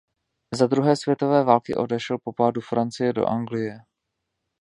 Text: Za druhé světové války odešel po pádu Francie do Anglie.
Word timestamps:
Za 0.53 0.67
druhé 0.67 0.95
světové 0.95 1.43
války 1.43 1.75
odešel 1.75 2.17
po 2.23 2.33
pádu 2.33 2.61
Francie 2.61 3.13
do 3.13 3.25
Anglie. 3.25 3.79